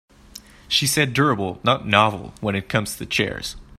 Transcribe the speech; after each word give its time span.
She 0.67 0.87
said 0.87 1.13
durable 1.13 1.59
not 1.63 1.85
novel 1.87 2.33
when 2.41 2.55
it 2.55 2.67
comes 2.67 2.95
to 2.95 3.05
chairs. 3.05 3.55